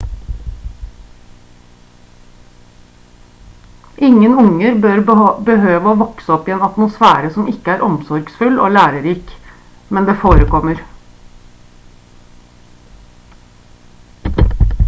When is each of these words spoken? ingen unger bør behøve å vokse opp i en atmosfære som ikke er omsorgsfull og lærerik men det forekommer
ingen 4.07 4.33
unger 4.45 4.79
bør 4.85 5.03
behøve 5.51 5.91
å 5.91 5.99
vokse 6.01 6.33
opp 6.37 6.49
i 6.51 6.55
en 6.57 6.63
atmosfære 6.69 7.29
som 7.37 7.51
ikke 7.53 7.75
er 7.75 7.85
omsorgsfull 7.89 8.57
og 8.65 8.73
lærerik 8.79 9.35
men 9.97 10.09
det 10.11 10.17
forekommer 10.25 10.85